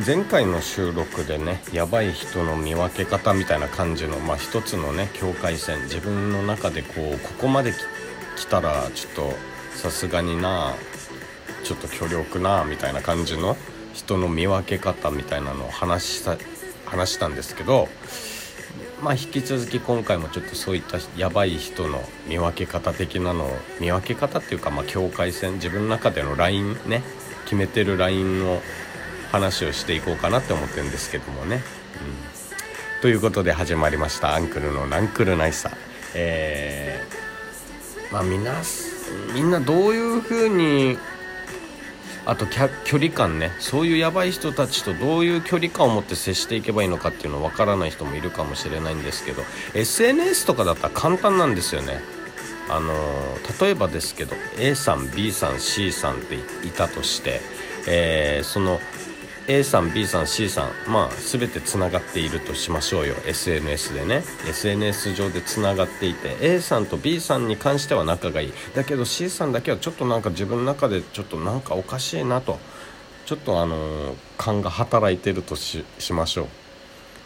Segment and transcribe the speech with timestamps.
[0.00, 7.72] 前回の収録でねやばい人の見分け方みたいな感じの、まあ、一つのね境界線自分の中でこうここまで
[8.36, 9.32] 来たらちょっと
[9.76, 10.74] さすがにな
[11.62, 13.56] ちょっと距離置くなみたいな感じの
[13.92, 16.36] 人の見分け方みたいなのを話した
[16.86, 17.86] 話したんですけど
[19.00, 23.50] まあ引き続き今回もちょっとそういったやばい人の見分け方的なのを
[23.80, 27.04] 見分け方っていうかまあ境界線自分の中でのラインね
[27.44, 28.60] 決めてるラインを
[29.34, 31.56] 話をしていこうかなって思ってるんですけどもね。
[31.56, 35.72] うん、ということで始まりました「アンクルのナンクルナイサー」
[36.14, 38.52] えー、まあみんな
[39.34, 40.98] みんなどういう風に
[42.26, 43.50] あと距離感ね。
[43.58, 49.42] そういうやばい人たちとどういう距離感を持って接していけばいいのかっていうのわからない人もいるかもしれないんですけど
[49.74, 52.00] SNS とかだったら簡単なんですよね。
[52.70, 52.94] あの
[53.60, 57.40] 例えばですけど A さん B さん C さんっていたとして、
[57.86, 58.80] えー、その
[59.46, 63.14] A さん B さん C さんまあ全てつながっているとしましょうよ。
[63.26, 64.22] SNS でね。
[64.48, 68.52] SNS 上でつながっていて A さんと B さんに関しては仲がいい。
[68.74, 72.58] だけど C さんだけはちょっとなんか自分の中でちょっとなんかおかしいなと。
[73.26, 76.48] ちょっとあの勘が働いてるとしましょ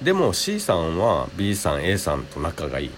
[0.00, 0.04] う。
[0.04, 2.90] でも C さんは B さん A さんと仲がいい。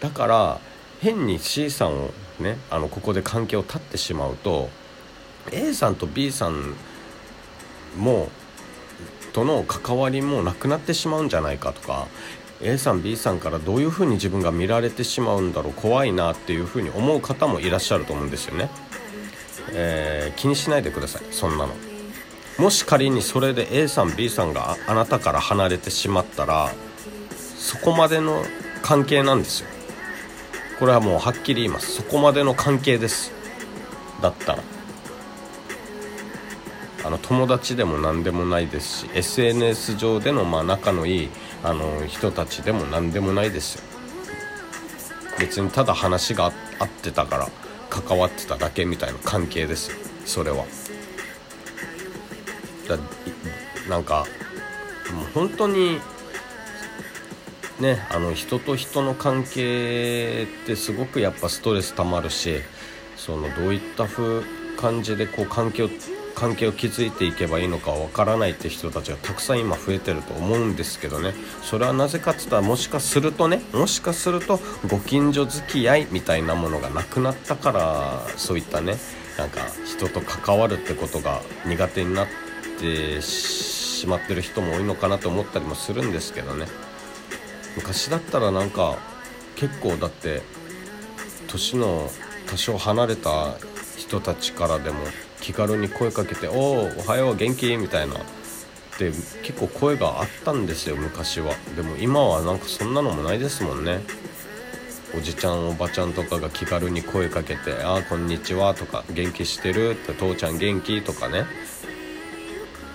[0.00, 0.60] だから
[1.00, 2.10] 変に C さんを
[2.40, 4.70] ねあのここで関係を断ってしまうと
[5.50, 6.74] A さんと B さん
[7.96, 8.28] も
[9.32, 12.06] との関わりもなくなってしまうんじゃないかとか
[12.60, 18.70] A さん B さんからどういうふうに自分が見られてしまうんだろう怖いなっていうふうに思う方もいらっしゃると思うんですよね、
[19.72, 21.74] えー、気にしないでくださいそんなの。
[22.58, 26.70] もし仮にそれで A さん B さんがあなたから離れてしまったら
[27.56, 28.44] そこまでの
[28.82, 29.68] 関係なんですよ。
[30.78, 31.92] これはもうはっきり言います。
[31.92, 33.32] そこまでの関係です。
[34.20, 34.62] だったら。
[37.04, 41.28] あの友達でも何でもないですし SNS 上でのまあ仲のいい
[41.64, 43.82] あの人たちでも何でもないですよ。
[45.40, 47.48] 別にただ話が合ってたから
[47.90, 49.96] 関わってただけみたいな関係ですよ。
[50.24, 50.64] それは。
[52.88, 52.98] だ
[53.88, 54.26] なんか
[55.12, 56.00] もう本当に
[57.80, 62.60] ねあの人と人の関係ってすごくやっぱストレスたまるし
[63.16, 64.42] そのどういった風
[64.76, 65.88] 感じでこう関係を
[66.34, 71.34] 関係を築いていけばいいのかわからないって人たちがたくさん今増えてると思うんですけどね。
[71.62, 78.96] それはなぜかっつったらもしかするとねもしかするとご近所付き合いみたいなものがなくなったからそういったね
[79.38, 82.26] なんか人と関わるってことが苦手になっ
[82.80, 86.66] てしまってる人も多いのかなと思ったりもするんですけどね。
[87.76, 88.98] 昔だったらなんか
[89.56, 90.42] 結構だって
[91.46, 92.10] 年の
[92.46, 93.54] 多少離れた
[93.96, 94.98] 人たちからでも
[95.42, 98.18] 気軽に声かけて「おおおはよう元気?」みたいなっ
[98.98, 99.10] て
[99.42, 104.02] 結構声があったんですよ昔はでも今はなんかそんなのもないですもんね
[105.16, 111.44] おじちゃんおばちゃんとかが気軽に声かけて「ああこんにちは」とか「元気してる?」って「父ちゃん元気?」とかね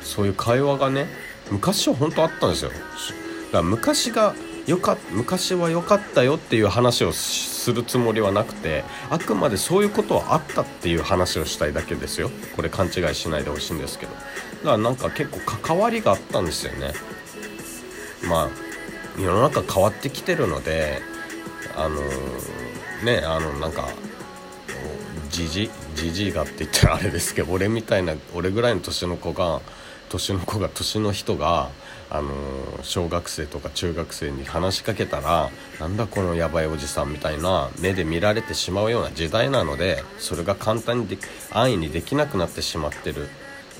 [0.01, 1.07] そういう会話がね
[1.51, 2.81] 昔は本当あったんですよだか
[3.51, 4.33] ら昔が
[4.67, 12.29] よか昔は良かったよっていう話をするつもりはなくてあくまでそういうことはあったっていう話をしたいだけですよ。
[12.55, 14.11] これ勘違いしないでほしいんですけど。
[14.11, 16.91] だからなんか結構関わりがあったんですよね。
[18.27, 18.49] まあ
[19.17, 21.01] 世の中変わってきてるので
[21.75, 22.01] あの
[23.05, 23.87] ねあのなんか
[25.29, 29.61] じじじじいがって言ったらあれですけど俺みたいな俺ぐらいの年の子が
[30.09, 31.69] 年の子が年の人が
[32.09, 32.31] あの
[32.83, 41.17] 小学生とか中学生に話しかけたらなんだこのやばいおじさんみたいな目で見られてしまうような時代なのでそれが簡単にで
[41.51, 43.27] 安易にできなくなってしまってる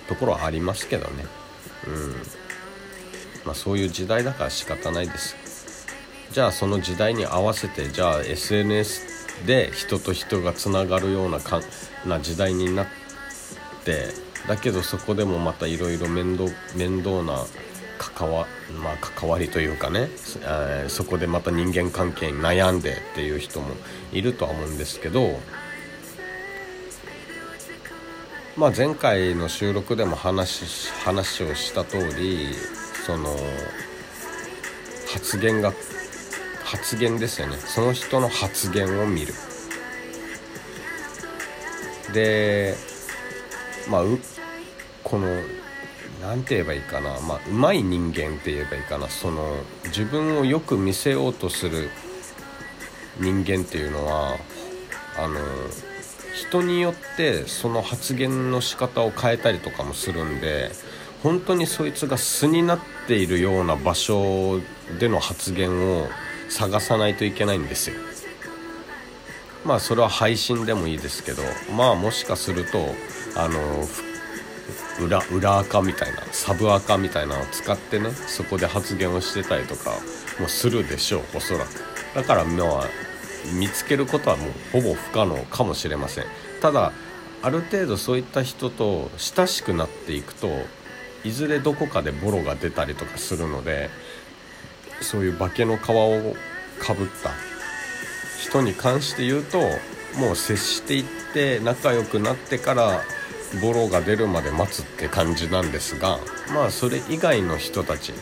[0.10, 1.26] ところはありますけどね。
[1.88, 2.14] うん。
[3.46, 5.36] まあそういう時代だから仕方ないです。
[6.32, 11.62] じゃあその時代に合わせてじゃあ SNS で人と人がつながるようなか
[12.06, 12.88] な時代になっ
[13.86, 17.46] てだけどそこでもまたいろいろ面倒面倒な
[17.98, 18.48] 関わ,、
[18.82, 20.10] まあ、関わりというかね、
[20.42, 23.76] えー、そこでまた人間関係に悩んでっていう人も
[24.12, 25.40] いるとは思うんですけど、
[28.56, 32.48] まあ、前回の収録でも話話をした通り
[33.06, 33.36] その
[35.12, 35.74] 発言が
[36.64, 37.56] 発言ですよね。
[37.56, 39.34] その人の発言を見る。
[42.14, 42.76] で
[43.90, 44.20] まあう
[45.08, 45.28] この
[46.22, 47.20] 何て言えばいいかな。
[47.22, 49.08] まあうまい人間って言えばいいかな。
[49.08, 49.56] その
[49.86, 51.90] 自分をよく見せようとする
[53.18, 54.36] 人間っていうのは
[55.18, 55.40] あの
[56.36, 60.72] 人によってその発言の仕方を変えたりとかもするんで
[61.24, 64.60] 本当にそいつが素になっているような場所
[65.00, 66.08] での発言を
[66.50, 67.96] 探さないといけないんですよ。
[69.64, 71.44] まあそれは配信でもいいですけど
[71.76, 72.94] まあもしかすると
[73.36, 73.88] あの
[75.00, 79.92] 裏裏垢みたいなサブ垢みたいなのを使ってねそこで発言をしてたりとか
[80.40, 81.70] もするでしょうおそらく。
[82.16, 82.84] だからまあ
[83.54, 86.26] 見つけることはもうほぼ不可能かもしれません。
[86.62, 86.92] ただ
[87.44, 90.50] ある程度そういった人と親しくなっていくと
[91.24, 93.90] いずれどこかでボロが出たりとかするので
[95.02, 96.36] そういう化けの皮を
[96.80, 97.32] かぶった
[98.42, 99.60] 人に関して言うと
[100.18, 101.04] もう接していっ
[101.34, 103.02] て仲良くなってから
[103.62, 106.20] ボロが出るまで待つって感じなんですが
[106.54, 108.14] まあそれ以外の人たち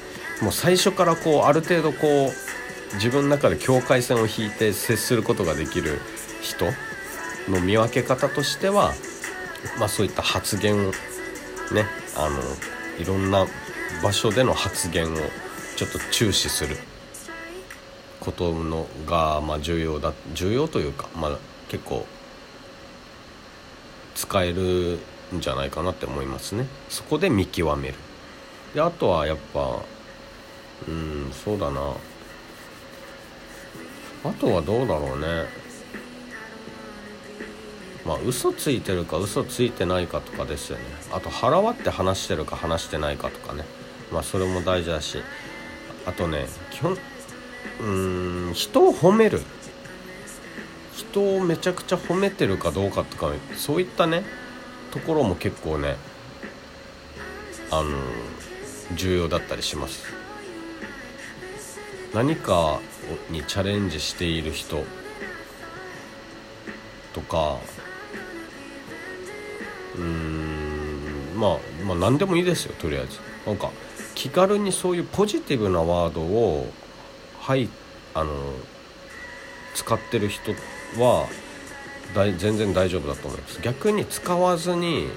[0.41, 5.99] もう最初からこうある程度こう自分の中で境界線を引いて接することができる
[6.41, 6.65] 人
[7.49, 8.93] の見分け方としては、
[9.79, 10.91] まあ、そういった発言を
[11.71, 11.85] ね
[12.15, 12.39] あの
[12.99, 13.47] いろんな
[14.03, 15.17] 場所での発言を
[15.75, 16.77] ちょっと注視する
[18.19, 21.37] ことのが、まあ、重要だ重要というか、まあ、
[21.67, 22.05] 結構
[24.15, 24.99] 使える
[25.33, 26.67] んじゃないかなって思いますね。
[26.89, 27.95] そこで見極める。
[28.73, 29.79] であとはやっぱ
[30.87, 31.93] うんそうだな。
[34.25, 35.45] あとはどうだろうね。
[38.05, 40.83] まあ嘘ついてるか嘘ついてないかとかですよね。
[41.11, 43.63] あと腹割って話してるか話してないかとかね。
[44.11, 45.19] まあそれも大事だし。
[46.05, 46.97] あとね基本
[47.81, 47.83] う
[48.49, 49.41] ん人を褒める。
[50.93, 54.23] 人をめちゃくちゃ褒めてるかどうかとかそういったね
[54.95, 55.97] ところも結構ね
[57.69, 57.89] あの
[58.95, 60.05] 重要だったりします。
[62.13, 62.79] 何か
[63.29, 64.85] にチャレンジしている人
[67.13, 67.57] とか
[69.95, 73.19] うーんまあまあ何でもいいですよとりあえず。
[73.45, 73.71] なんか
[74.15, 76.71] 気軽にそういうポジティブなワードを
[77.41, 77.67] はい
[78.13, 78.31] あの
[79.73, 80.53] 使ってる人
[80.97, 81.27] は
[82.13, 83.61] 全然大丈夫だと思います。
[83.61, 85.07] 逆に使わずに、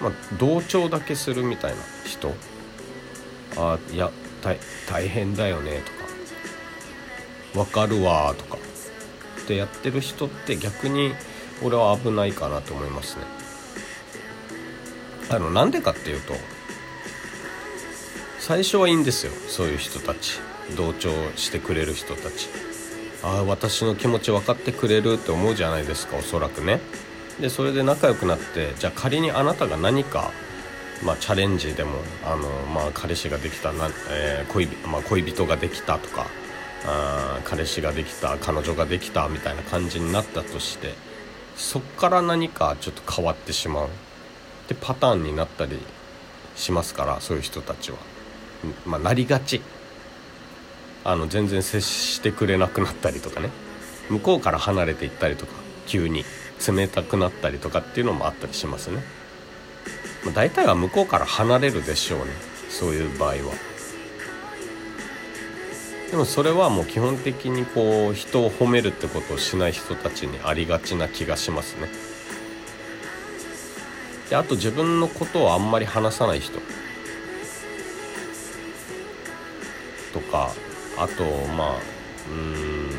[0.00, 2.34] まあ、同調だけするみたいな人。
[3.56, 4.10] あいや
[4.86, 5.82] 大変だよね
[7.54, 7.64] とか。
[7.64, 8.58] 分かるわとか。
[9.42, 11.14] ってやってる人って逆に
[11.62, 13.22] 俺は危ないかなと思いますね。
[15.30, 16.34] あのなんでかっていうと
[18.38, 20.40] 最初はいいんですよそういう人たち。
[20.76, 22.48] 同調してくれる人たち。
[23.22, 26.80] ああ私の気持ち分かってくれるって思うじゃないですかおそらくね。
[27.40, 30.32] でそれで仲良くなってじゃあ仮にあなたが何か、
[31.04, 31.92] まあ、チャレンジでも
[32.24, 36.26] あの、まあ、彼氏ができたな、えー、恋,、まあ、恋人ができたとか
[36.84, 40.94] あ彼氏ができた彼女ができたみたいな感じになったとして
[41.56, 43.88] そっから何かちょっと変わってしまう。
[43.88, 43.90] っ
[44.68, 45.78] てパターンになったり
[46.54, 47.96] しますからそういう人たちは、
[48.84, 49.62] まあ、なりがち。
[51.10, 53.50] あの全然接してくれなくなったりとかね。
[54.10, 55.52] 向こうから離れていったりとか
[55.86, 56.24] 急に。
[56.66, 59.02] 冷たくなったりとかっていうのもあったりしますね、
[60.24, 62.26] まあ、大体は向こうから離れるでしょうね。
[62.68, 63.36] そういう場合は。
[66.10, 71.88] でもそれはもう基本的にこう人を褒めるってことをしない人たちにありがちな気がしますね。
[74.30, 76.58] であと自分のことをあんまり話さない人。
[80.12, 80.52] とか
[80.98, 81.24] あと
[81.54, 81.76] まあ
[82.30, 82.90] うん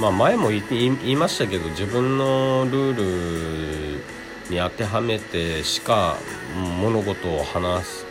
[0.00, 4.04] まあ前も言いましたけど自分のルール
[4.50, 6.16] に当てはめてしか
[6.80, 8.06] 物事を話す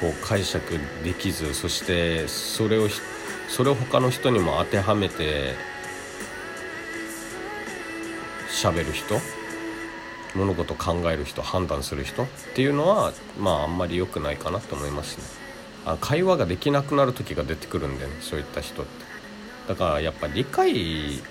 [0.00, 2.88] こう解釈できずそしてそれを
[3.48, 5.54] それを他の人にも当てはめて
[8.48, 9.20] 喋る人
[10.34, 15.43] 物事考える人判断する人っていうのはまああんまり良くないかなと思いますね。
[15.84, 19.04] あ会話ができなくなる時が出てくるんでねそういった人って。
[19.68, 21.22] だからやっぱ理解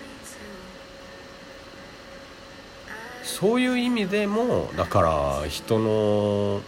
[3.24, 5.01] そういう意味でもだか
[5.41, 6.62] ら人の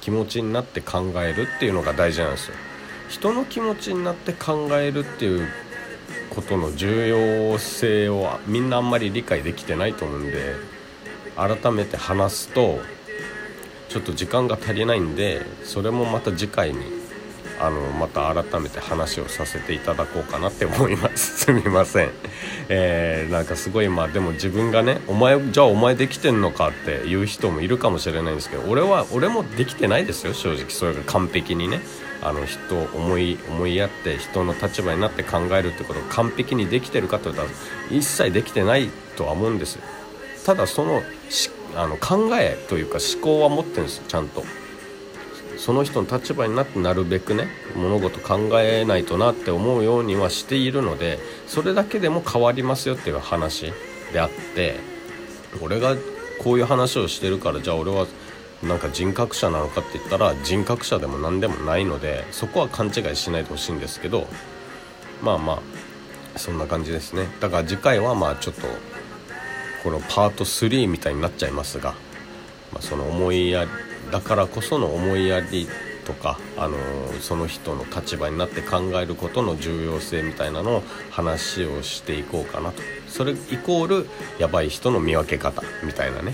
[0.00, 2.54] 気持ちになって考えるっていうのが大事なんですよ。
[3.08, 5.48] 人の気持ちになって考えるっていう
[6.30, 7.08] ことの重
[7.52, 10.54] 要性をみんなあんまり理解できてないと思うんで
[11.36, 12.80] 改めて話すと
[13.88, 16.80] ちょっと時間が足りないんでそれもまた次回に
[17.66, 21.38] あのまた改めて話をさせていただこうかなって思います。
[21.46, 22.10] すみません。
[22.68, 30.66] えー、なんかすごいまあでも自分がねお前じゃあお前できてんのかって言う人もいるかもしれないんですけど俺は俺もできてないですよ正直。
[30.68, 31.80] それが完璧にね。
[32.22, 37.48] あの人を思い思いやって人の立場になって考えるってことを完璧にできてるかといったら
[37.90, 39.78] 一切できてないとは思うんです
[40.46, 41.02] ただその
[41.76, 44.42] あの考えというか思考は持ってるんですちゃんと。
[45.58, 53.72] その人の立場になってなるべくね物事考えないとなって思うようにはしているのでそれだけでも変わりますよっていう話
[54.12, 54.76] であって
[55.62, 55.96] 俺が
[56.42, 58.06] こういう話をしてるからじゃあ俺は
[58.62, 64.26] なんか人格者なのかって言ったら人格者でも何でもないのでそこは勘違いしないでほしいんですけど
[65.22, 67.28] まあまあそんな感じですね。
[67.40, 68.62] だから次回はまあちょっと
[69.84, 71.92] このパート3みたいになっちゃいますが、
[72.72, 73.70] まあ、その思いやり
[74.14, 75.66] だからこその思いやり
[76.06, 82.80] とか、あのー、その人の立場になって考えることの重要性みたいなのを話をしていこうかなと。
[83.08, 84.06] それイコール
[84.38, 86.32] やばい人の見分け方みたいなね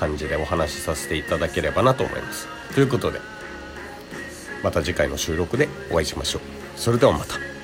[0.00, 2.48] 感じでお話しさせていただければなと思います。
[2.74, 3.20] ということで
[4.62, 6.42] また次回の収録でお会いしましょう。
[6.80, 7.55] それではまた。